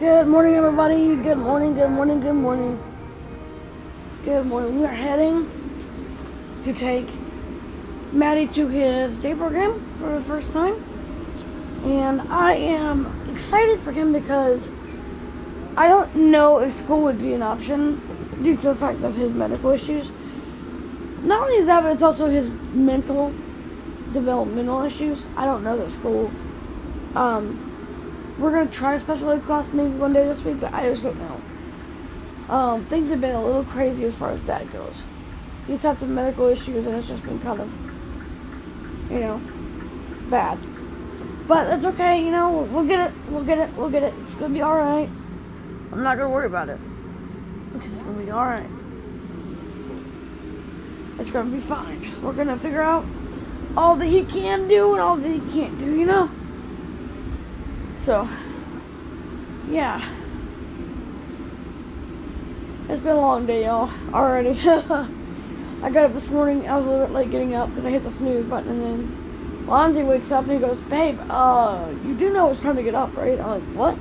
[0.00, 1.14] Good morning, everybody.
[1.14, 2.82] Good morning, good morning, good morning.
[4.24, 4.80] Good morning.
[4.80, 5.48] We are heading
[6.64, 7.08] to take
[8.10, 10.82] Maddie to his day program for the first time.
[11.84, 14.66] And I am excited for him because
[15.76, 18.00] I don't know if school would be an option
[18.42, 20.10] due to the fact of his medical issues.
[21.22, 23.32] Not only that, but it's also his mental
[24.12, 25.22] developmental issues.
[25.36, 26.32] I don't know that school.
[27.14, 27.73] Um,
[28.38, 31.02] we're gonna try a special ed class maybe one day this week, but I just
[31.02, 32.54] don't know.
[32.54, 35.02] Um, things have been a little crazy as far as that goes.
[35.66, 37.70] He's had some medical issues, and it's just been kind of,
[39.10, 39.40] you know,
[40.28, 40.58] bad.
[41.46, 42.22] But that's okay.
[42.22, 43.12] You know, we'll get it.
[43.28, 43.72] We'll get it.
[43.74, 44.12] We'll get it.
[44.22, 45.08] It's gonna be all right.
[45.92, 46.78] I'm not gonna worry about it
[47.72, 48.68] because it's gonna be all right.
[51.18, 52.20] It's gonna be fine.
[52.22, 53.06] We're gonna figure out
[53.76, 55.94] all that he can do and all that he can't do.
[55.94, 56.30] You know.
[58.04, 58.28] So,
[59.70, 60.06] yeah.
[62.86, 64.50] It's been a long day, y'all, already.
[64.60, 67.90] I got up this morning, I was a little bit late getting up because I
[67.90, 72.14] hit the snooze button, and then Lonzy wakes up and he goes, Babe, uh, you
[72.14, 73.40] do know it's time to get up, right?
[73.40, 73.98] I'm like, What?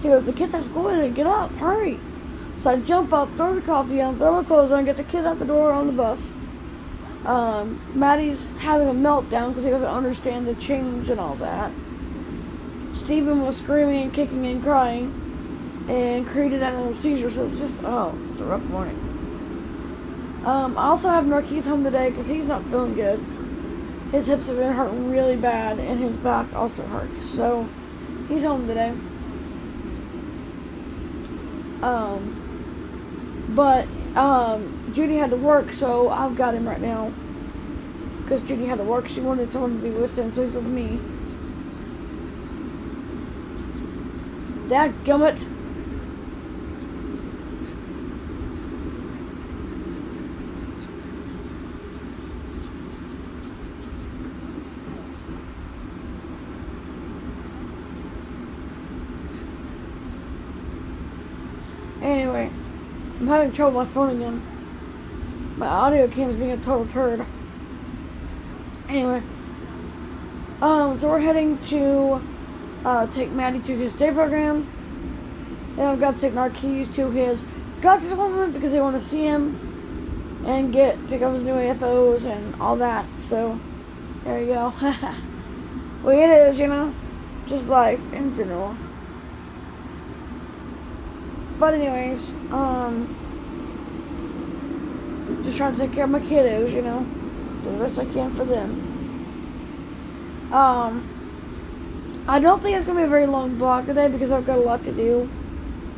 [0.00, 1.98] He goes, The kids have school today, get up, hurry.
[2.62, 5.26] So I jump up, throw the coffee on, throw my clothes on, get the kids
[5.26, 6.20] out the door on the bus.
[7.24, 11.72] Um, Maddie's having a meltdown because he doesn't understand the change and all that.
[13.10, 15.12] Stephen was screaming and kicking and crying
[15.88, 18.94] and created that little seizure, so it's just, oh, it's a rough morning.
[20.44, 23.18] Um, I also have Marquise home today because he's not feeling good.
[24.12, 27.68] His hips have been hurting really bad, and his back also hurts, so
[28.28, 28.90] he's home today.
[31.82, 37.12] Um, but um, Judy had to work, so I've got him right now.
[38.22, 40.62] Because Judy had to work, she wanted someone to be with him, so he's with
[40.62, 41.00] me.
[44.70, 45.36] Dad gummit.
[62.00, 62.48] Anyway,
[63.18, 65.56] I'm having trouble with my phone again.
[65.58, 67.26] My audio cam's being a total turd.
[68.88, 69.20] Anyway,
[70.62, 72.22] um, so we're heading to
[72.84, 74.66] uh, take Maddie to his day program.
[75.76, 77.42] Then I've got to take Marquise to his
[77.80, 82.24] doctor's appointment because they want to see him and get pick up his new AFOs
[82.24, 83.06] and all that.
[83.28, 83.58] So
[84.24, 84.74] there you go.
[86.02, 86.94] well, it is, you know,
[87.46, 88.76] just life in general.
[91.58, 93.16] But anyways, um,
[95.44, 97.06] just trying to take care of my kiddos, you know,
[97.62, 98.86] do the best I can for them.
[100.52, 101.19] Um.
[102.26, 104.62] I don't think it's gonna be a very long blog today because I've got a
[104.62, 105.28] lot to do.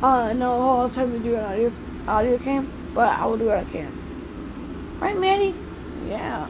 [0.01, 1.71] Uh, and not a whole lot of time to do an audio
[2.07, 4.99] audio cam, but I will do what I can.
[4.99, 5.55] Right, Maddie?
[6.07, 6.47] Yeah.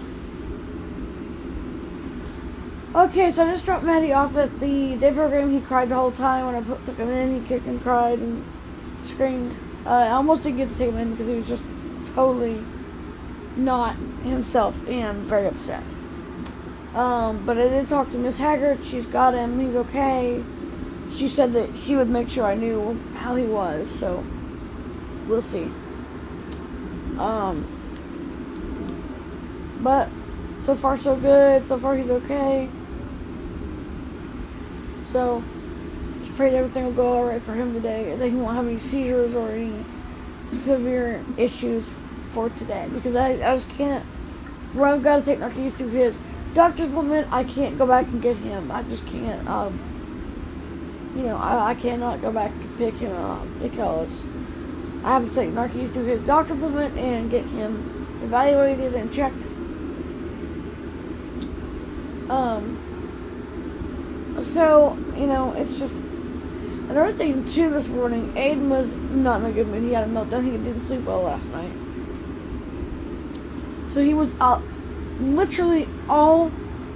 [2.95, 5.51] Okay, so I just dropped Maddie off at the day program.
[5.51, 7.41] He cried the whole time when I put, took him in.
[7.41, 8.43] He kicked and cried and
[9.05, 9.55] screamed.
[9.85, 11.63] Uh, I almost didn't get to take him in because he was just
[12.15, 12.63] totally
[13.55, 15.83] not himself and very upset.
[16.95, 18.85] Um, but I did talk to Miss Haggard.
[18.85, 19.59] She's got him.
[19.59, 20.43] He's okay.
[21.15, 23.89] She said that she would make sure I knew how he was.
[23.99, 24.23] So
[25.27, 25.71] we'll see.
[27.17, 27.67] Um,
[29.81, 30.09] but
[30.65, 31.67] so far so good.
[31.67, 32.69] So far he's okay.
[35.11, 35.43] So
[36.23, 38.15] just pray that everything will go all right for him today.
[38.15, 39.83] That he won't have any seizures or any
[40.63, 41.85] severe issues
[42.33, 44.05] for today because I, I just can't.
[44.75, 46.15] Well, I've got to take Marquise to his
[46.53, 48.71] doctor's appointment, I can't go back and get him.
[48.71, 49.47] I just can't.
[49.47, 54.09] Um, you know, I, I cannot go back and pick him up because
[55.03, 59.35] I have to take Marquise to his doctor's appointment and get him evaluated and checked.
[62.29, 62.79] Um,
[64.53, 68.33] so, you know, it's just another thing too this morning.
[68.33, 69.83] Aiden was not in a good mood.
[69.83, 70.43] He had a meltdown.
[70.45, 71.71] He didn't sleep well last night.
[73.93, 74.63] So he was up
[75.19, 76.49] literally all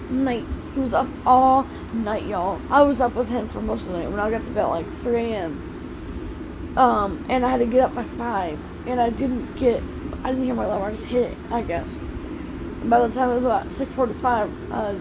[0.09, 0.45] night.
[0.73, 2.61] He was up all night, y'all.
[2.69, 4.63] I was up with him for most of the night when I got to bed
[4.63, 6.73] at like 3 a.m.
[6.77, 8.59] Um, and I had to get up by 5.
[8.85, 9.81] And I didn't get,
[10.23, 10.83] I didn't hear my alarm.
[10.83, 11.89] I just hit it, I guess.
[11.95, 14.93] And by the time it was about 6.45, uh,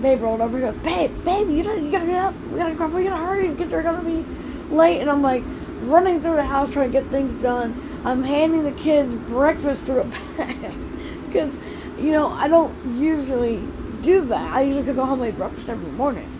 [0.00, 0.58] Babe rolled over.
[0.58, 2.34] He goes, Babe, babe, you gotta, you gotta get up.
[2.52, 3.54] We gotta go, we gotta hurry.
[3.56, 4.24] Kids are gonna be
[4.72, 5.00] late.
[5.00, 5.42] And I'm like
[5.82, 8.02] running through the house trying to get things done.
[8.04, 10.74] I'm handing the kids breakfast through a bag.
[11.26, 11.56] Because
[11.98, 13.62] you know, I don't usually
[14.02, 14.54] do that.
[14.54, 16.30] I usually go home and eat breakfast every morning.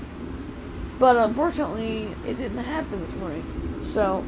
[0.98, 3.44] But unfortunately, it didn't happen this morning.
[3.92, 4.24] So,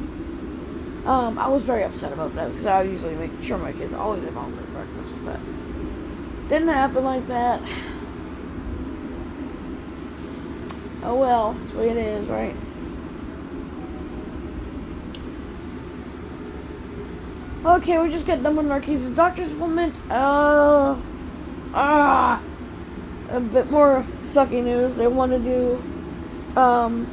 [1.05, 4.23] um, I was very upset about that because I usually make sure my kids always
[4.23, 5.15] have home for breakfast.
[5.25, 5.39] But
[6.49, 7.61] didn't happen like that.
[11.01, 12.55] Oh well, that's the way it is, right?
[17.65, 19.93] Okay, we just got done with Marquise's doctor's appointment.
[20.09, 20.95] Uh,
[21.73, 22.41] ah,
[23.29, 24.95] a bit more sucky news.
[24.95, 25.81] They want to do
[26.59, 27.07] um,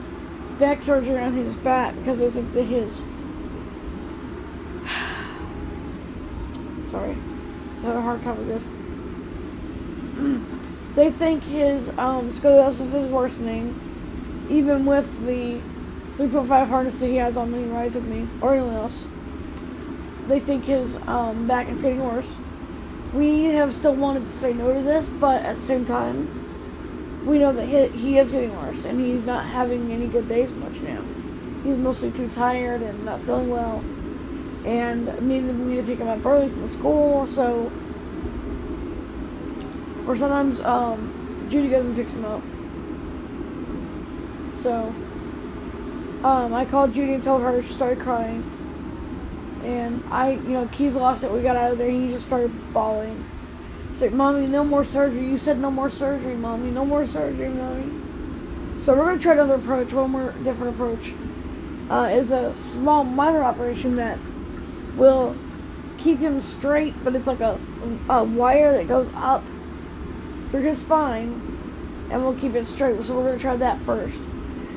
[0.58, 2.96] back surgery on his back because they think that his
[6.90, 7.16] sorry,
[7.80, 8.62] I have a hard time with this.
[10.96, 13.78] they think his um, scoliosis is worsening,
[14.48, 15.60] even with the
[16.16, 19.04] 3.5 harness that he has on when he rides with me or anyone else.
[20.28, 22.26] They think his um, back is getting worse.
[23.16, 27.38] We have still wanted to say no to this, but at the same time, we
[27.38, 30.78] know that he, he is getting worse, and he's not having any good days much
[30.80, 31.02] now.
[31.64, 33.82] He's mostly too tired and not feeling well,
[34.66, 37.72] and needed me to pick him up early from school, so.
[40.06, 42.42] Or sometimes um, Judy goes and picks him up.
[44.62, 44.94] So,
[46.22, 48.44] um, I called Judy and told her she started crying.
[49.66, 51.32] And I, you know, Keys lost it.
[51.32, 51.90] We got out of there.
[51.90, 53.28] He just started bawling.
[53.92, 55.26] It's like, Mommy, no more surgery.
[55.26, 56.70] You said no more surgery, Mommy.
[56.70, 58.84] No more surgery, Mommy.
[58.84, 61.12] So we're going to try another approach, one more different approach.
[61.90, 64.18] Uh, is a small minor operation that
[64.96, 65.36] will
[65.98, 67.58] keep him straight, but it's like a,
[68.08, 69.42] a wire that goes up
[70.52, 73.04] through his spine and we'll keep it straight.
[73.04, 74.20] So we're going to try that first.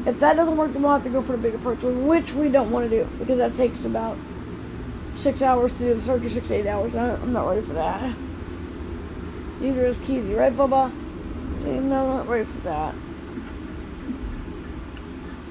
[0.07, 2.50] If that doesn't work, then we'll have to go for the big approach, which we
[2.50, 4.18] don't want to do because that takes about
[5.19, 6.95] six hours to do the surgery, six to eight hours.
[6.95, 8.16] I'm not ready for that.
[9.60, 10.92] Neither is Keezy, right, Bubba?
[11.63, 12.95] No, I'm not ready for that.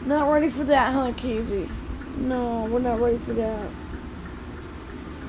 [0.06, 1.70] Not ready for that, huh, Keezy?
[2.16, 3.70] No, we're not ready for that.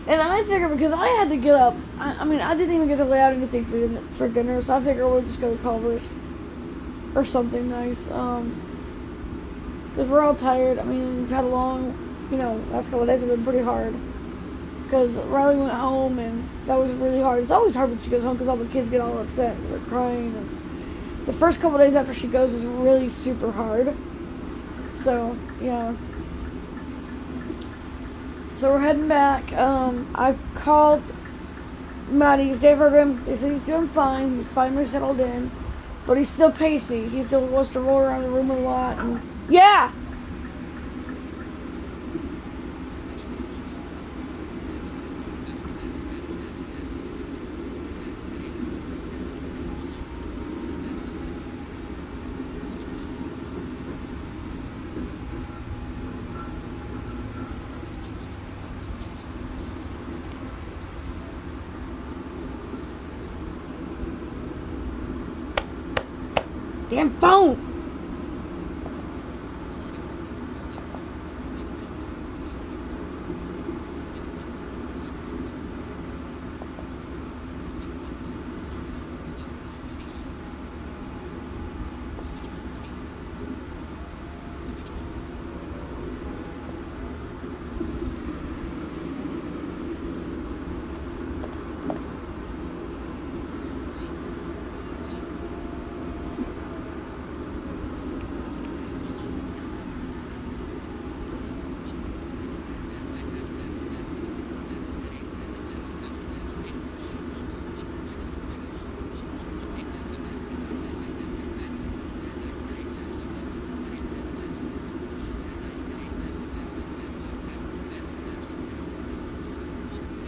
[0.08, 2.88] And I figured because I had to get up, I, I mean, I didn't even
[2.88, 5.62] get to lay out anything for, for dinner, so I figured we'll just go to
[5.62, 6.08] Culver's
[7.14, 7.98] or something nice.
[8.12, 8.66] Um,
[9.90, 10.80] because we're all tired.
[10.80, 13.62] I mean, we've had a long, you know, last couple of days have been pretty
[13.62, 13.94] hard
[14.90, 17.44] because Riley went home and that was really hard.
[17.44, 19.64] It's always hard when she goes home because all the kids get all upset and
[19.66, 20.36] start crying.
[20.36, 23.96] And the first couple days after she goes is really super hard.
[25.04, 25.96] So yeah.
[28.60, 29.54] So we're heading back.
[29.54, 31.04] Um, I called
[32.10, 33.24] Maddie's day program.
[33.26, 34.38] They said he's doing fine.
[34.38, 35.52] He's finally settled in,
[36.08, 37.08] but he's still pacey.
[37.10, 38.98] He still wants to roll around the room a lot.
[38.98, 39.92] And yeah.
[66.90, 67.69] Damn phone!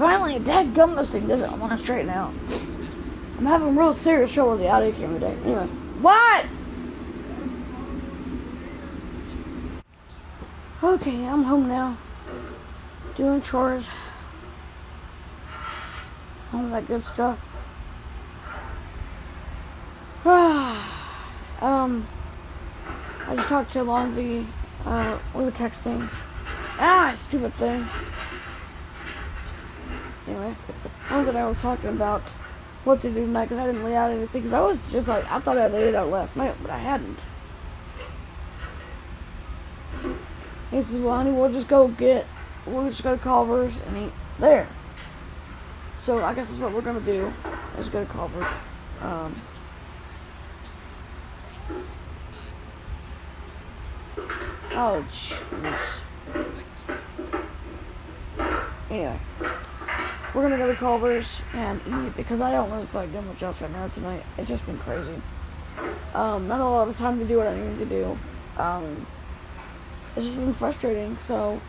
[0.02, 2.34] Finally, that gum this thing doesn't want to straighten out.
[3.38, 5.38] I'm having real serious trouble with the audio camera today.
[5.44, 5.68] Anyway,
[6.02, 6.46] what?
[10.82, 12.00] Okay, I'm home now.
[13.16, 13.86] Doing chores.
[16.52, 17.38] All that good stuff.
[21.62, 22.08] um,
[23.28, 24.48] I just talked to Lonzy.
[24.84, 26.10] Uh, we were texting.
[26.80, 27.86] Ah, stupid thing.
[30.42, 30.58] Anyway,
[31.02, 32.22] Hans and I were talking about
[32.84, 34.42] what to do tonight because I didn't lay out anything.
[34.42, 36.80] Because I was just like, I thought I laid it out last night, but I
[36.80, 37.20] hadn't.
[40.72, 42.26] He says, well, honey, we'll just go get,
[42.66, 44.68] we'll just go to Culver's and eat there.
[46.06, 47.32] So I guess that's what we're going to do.
[47.78, 48.48] Let's go to Culver's.
[49.02, 49.36] Um,
[54.74, 56.02] Oh, jeez.
[58.90, 59.20] Anyway,
[60.34, 63.44] we're gonna go to Culver's and eat because I don't really feel like doing much
[63.44, 64.24] else right now tonight.
[64.38, 65.22] It's just been crazy.
[66.14, 68.18] Um, not a lot of time to do what I need to do.
[68.58, 69.06] Um,
[70.16, 71.18] it's just been frustrating.
[71.28, 71.60] So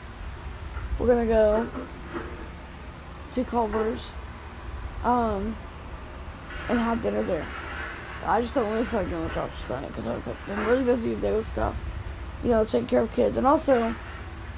[0.99, 1.69] we're gonna go
[3.35, 4.03] to Culver's,
[5.05, 5.57] um,
[6.69, 7.47] and have dinner there.
[8.25, 11.15] I just don't really feel like doing much else tonight because I've been really busy
[11.15, 11.75] today with stuff.
[12.45, 13.95] You know, taking care of kids, and also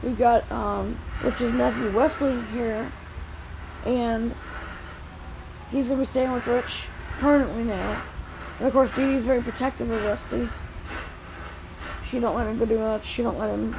[0.02, 2.90] we've got um, Rich's nephew Wesley here,
[3.84, 4.34] and
[5.70, 6.84] he's gonna be staying with Rich
[7.18, 8.02] permanently now.
[8.58, 10.48] And of course, Dee Dee's very protective of Wesley.
[12.08, 13.06] She don't let him go do much.
[13.06, 13.74] She don't let him,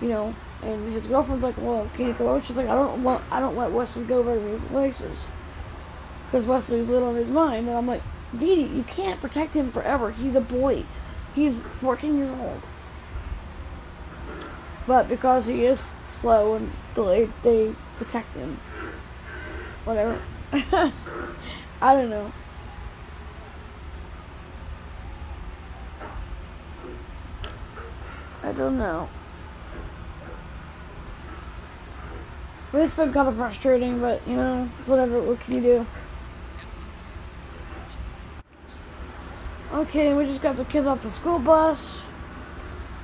[0.00, 0.34] you know.
[0.62, 3.22] And his girlfriend's like, "Well, can you go?" She's like, "I don't want.
[3.30, 5.18] I don't let Wesley go very many places
[6.26, 8.02] because Wesley's little in his mind." And I'm like,
[8.36, 10.10] "Dee Dee, you can't protect him forever.
[10.10, 10.84] He's a boy.
[11.34, 12.62] He's 14 years old."
[14.86, 15.80] But because he is
[16.20, 18.58] slow and delayed, they protect him.
[19.84, 20.18] Whatever.
[20.52, 22.32] I don't know.
[28.42, 29.08] I don't know.
[32.74, 35.86] It's been kind of frustrating, but you know, whatever, what can you do?
[39.72, 41.98] Okay, we just got the kids off the school bus.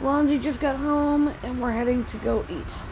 [0.03, 2.90] Lonzy just got home, and we're heading to go eat.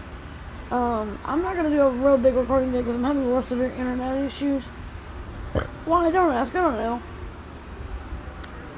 [0.70, 3.58] Um, I'm not gonna do a real big recording today because I'm having lots of
[3.62, 4.62] internet issues.
[5.54, 7.02] I don't ask, I don't know.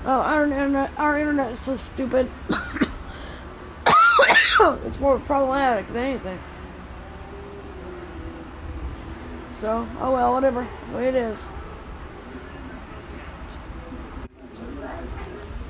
[0.04, 2.30] Oh, our internet, our internet is so stupid.
[4.84, 6.38] it's more problematic than anything.
[9.60, 10.68] So, oh well, whatever.
[10.90, 11.38] The way it is.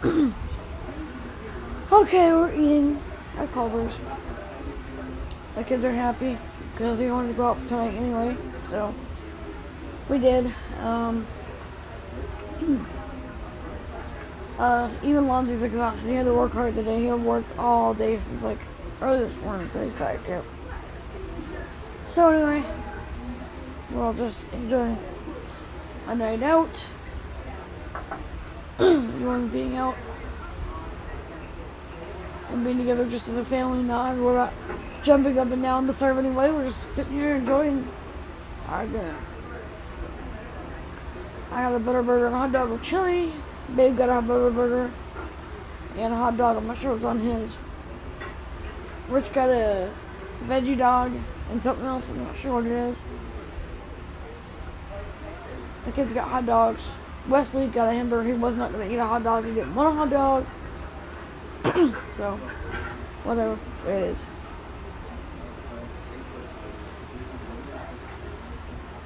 [1.92, 3.02] okay, we're eating
[3.38, 3.94] at Culver's.
[5.60, 6.38] The kids are happy
[6.72, 8.34] because they wanted to go out tonight anyway.
[8.70, 8.94] So,
[10.08, 10.54] we did.
[10.80, 11.26] Um,
[14.58, 16.08] uh, even Lonzy's exhausted.
[16.08, 17.00] He had to work hard today.
[17.00, 18.56] He had worked all day since like
[19.02, 20.42] early this morning, so he's tired too.
[22.08, 22.66] So anyway,
[23.90, 24.96] we're all just enjoying
[26.06, 26.70] a night out.
[28.78, 29.96] Everyone being out
[32.48, 33.82] and being together just as a family.
[33.82, 34.54] Not we're not
[35.02, 36.50] jumping up and down to serve anyway.
[36.50, 37.88] We're just sitting here enjoying
[38.68, 39.16] our dinner.
[41.52, 43.32] I got a butter burger and a hot dog with chili.
[43.74, 44.90] Babe got a butter burger
[45.96, 46.56] and a hot dog.
[46.56, 47.56] I'm not sure what's on his.
[49.08, 49.90] Rich got a
[50.46, 51.12] veggie dog
[51.50, 52.08] and something else.
[52.08, 52.96] I'm not sure what it is.
[55.86, 56.82] The kids got hot dogs.
[57.28, 58.28] Wesley got a hamburger.
[58.28, 59.44] He was not going to eat a hot dog.
[59.44, 60.46] He didn't want a hot dog.
[62.16, 62.36] so,
[63.24, 63.58] whatever.
[63.86, 64.16] It is.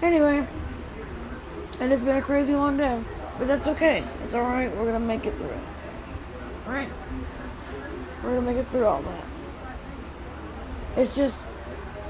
[0.04, 0.46] Anyway,
[1.80, 3.02] and it's been a crazy long day.
[3.38, 4.04] But that's okay.
[4.22, 4.70] It's alright.
[4.76, 5.58] We're to make it through it.
[6.66, 6.90] Alright?
[8.22, 9.24] We're to make it through all that.
[10.98, 11.34] It's just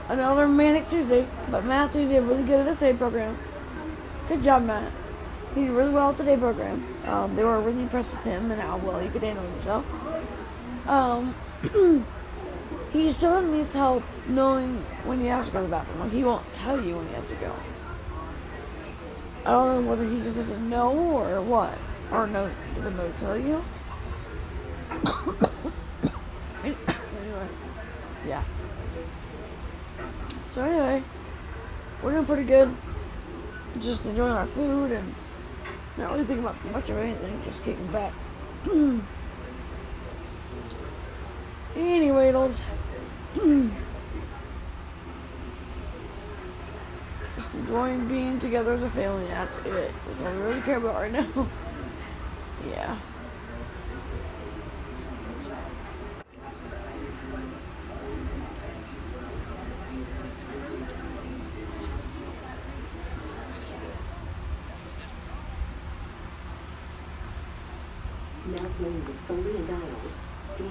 [0.08, 3.38] another manic Tuesday, but Matthew did really good at the day program.
[4.28, 4.90] Good job, Matt.
[5.54, 6.84] He did really well at the day program.
[7.06, 9.86] Um, they were really impressed with him and how well he could handle himself.
[10.88, 11.32] Um,
[12.92, 16.00] he still needs help knowing when he has to go to the bathroom.
[16.00, 17.54] Like, he won't tell you when he has to go.
[19.46, 21.76] I don't know whether he just doesn't know or what.
[22.10, 23.62] Or no, doesn't know tell you.
[26.62, 27.48] anyway,
[28.26, 28.42] yeah.
[30.54, 31.02] So anyway,
[32.02, 32.74] we're doing pretty good.
[33.80, 35.14] Just enjoying our food and
[35.98, 37.42] not really thinking about much of anything.
[37.44, 38.14] Just kicking back.
[41.76, 42.58] anyway, those.
[47.58, 49.26] Enjoying being together as a family.
[49.28, 49.92] That's it.
[50.06, 51.48] That's all we really care about right now.
[52.68, 52.96] yeah.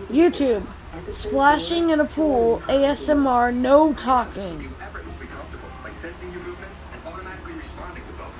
[0.10, 0.66] YouTube.
[1.16, 4.74] Splashing in a pool, ASMR, no talking.
[6.03, 8.27] Sensing your movements and automatically responding to both.
[8.27, 8.36] Of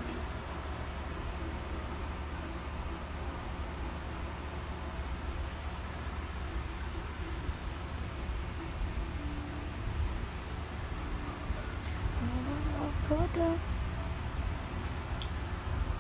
[13.38, 13.60] you.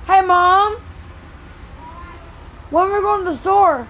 [0.05, 0.75] Hey, Mom!
[2.71, 3.87] When are we going to the store?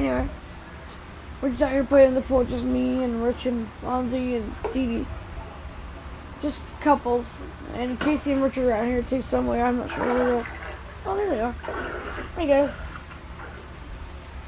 [0.00, 0.26] Anyway,
[1.42, 4.72] we're just out here playing in the pool, just me and Rich and Fonzie and
[4.72, 5.06] Dee Dee.
[6.40, 7.26] Just couples.
[7.74, 9.62] And Casey and Richard are out here too somewhere.
[9.62, 10.46] I'm not sure where they're.
[11.04, 11.52] Oh, there they are.
[12.34, 12.70] Hey guys.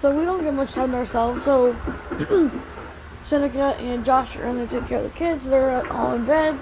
[0.00, 1.44] So we don't get much time to ourselves.
[1.44, 1.76] So
[3.23, 5.44] Seneca and Josh are going to take care of the kids.
[5.44, 6.59] They're all in bed,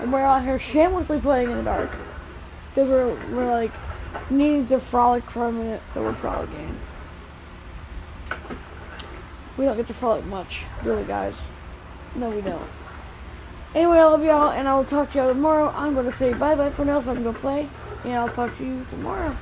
[0.00, 1.90] and we're out here shamelessly playing in the dark
[2.70, 3.72] because we're we're like
[4.30, 6.78] needing to frolic for a minute, so we're frolicking.
[9.56, 11.34] We don't get to frolic much, really, guys.
[12.14, 12.68] No, we don't.
[13.74, 15.72] Anyway, I love y'all, and I will talk to y'all tomorrow.
[15.74, 17.68] I'm going to say bye bye for now, so I'm going to play,
[18.04, 19.36] and I'll talk to you tomorrow.